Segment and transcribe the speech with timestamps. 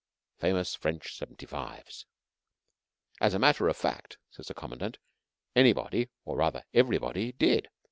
[0.39, 2.07] FAMOUS FRENCH 75's
[3.19, 4.97] "As a matter of fact," says a commandant,
[5.55, 7.69] "anybody or, rather, everybody did.